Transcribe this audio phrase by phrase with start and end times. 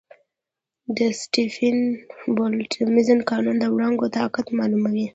[0.97, 5.07] د سټیفن-بولټزمن قانون د وړانګو طاقت معلوموي.